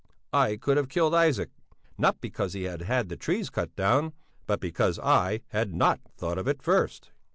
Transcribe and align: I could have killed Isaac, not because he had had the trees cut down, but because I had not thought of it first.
I 0.33 0.57
could 0.57 0.77
have 0.77 0.89
killed 0.89 1.13
Isaac, 1.13 1.51
not 1.95 2.19
because 2.21 2.53
he 2.53 2.63
had 2.63 2.81
had 2.81 3.07
the 3.07 3.15
trees 3.15 3.51
cut 3.51 3.75
down, 3.75 4.13
but 4.47 4.59
because 4.59 4.97
I 4.97 5.41
had 5.49 5.75
not 5.75 5.99
thought 6.17 6.39
of 6.39 6.47
it 6.47 6.63
first. 6.63 7.11